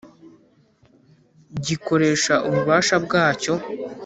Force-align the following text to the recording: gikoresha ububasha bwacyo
gikoresha 1.65 2.33
ububasha 2.47 2.95
bwacyo 3.05 3.53